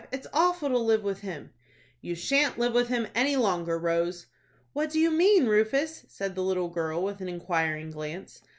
It's 0.11 0.25
awful 0.33 0.69
to 0.69 0.79
live 0.79 1.03
with 1.03 1.19
him." 1.21 1.51
"You 2.01 2.15
shan't 2.15 2.57
live 2.57 2.73
with 2.73 2.87
him 2.87 3.05
any 3.13 3.35
longer, 3.35 3.77
Rose." 3.77 4.25
"What 4.73 4.89
do 4.89 4.99
you 4.99 5.11
mean, 5.11 5.45
Rufus?" 5.45 6.05
said 6.07 6.33
the 6.33 6.41
little 6.43 6.69
girl, 6.69 7.03
with 7.03 7.21
an 7.21 7.29
inquiring 7.29 7.91
glance. 7.91 8.41